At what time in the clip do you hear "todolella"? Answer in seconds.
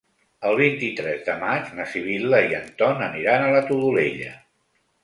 3.71-4.37